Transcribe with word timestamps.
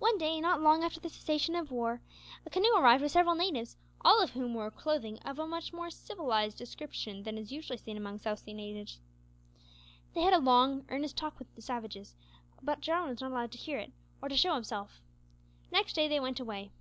One 0.00 0.18
day, 0.18 0.40
not 0.40 0.60
long 0.62 0.82
after 0.82 0.98
the 0.98 1.08
cessation 1.08 1.54
of 1.54 1.68
the 1.68 1.74
war, 1.74 2.02
a 2.44 2.50
canoe 2.50 2.74
arrived 2.76 3.04
with 3.04 3.12
several 3.12 3.36
natives, 3.36 3.76
all 4.04 4.20
of 4.20 4.30
whom 4.30 4.52
wore 4.52 4.68
clothing 4.72 5.20
of 5.20 5.38
a 5.38 5.46
much 5.46 5.72
more 5.72 5.90
civilised 5.90 6.58
description 6.58 7.22
than 7.22 7.38
is 7.38 7.52
usually 7.52 7.78
seen 7.78 7.96
among 7.96 8.18
South 8.18 8.40
Sea 8.40 8.50
savages. 8.50 8.98
They 10.12 10.22
had 10.22 10.34
a 10.34 10.40
long, 10.40 10.84
earnest 10.88 11.16
talk 11.16 11.38
with 11.38 11.54
the 11.54 11.64
natives, 11.72 12.16
but 12.60 12.80
Jarwin 12.80 13.10
was 13.10 13.20
not 13.20 13.30
allowed 13.30 13.52
to 13.52 13.58
hear 13.58 13.78
it, 13.78 13.92
or 14.20 14.28
to 14.28 14.36
show 14.36 14.54
himself. 14.54 15.00
Next 15.70 15.92
day 15.92 16.08
they 16.08 16.18
went 16.18 16.40
away. 16.40 16.72